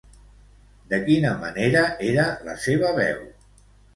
[0.93, 3.23] De quina manera era la seva veu?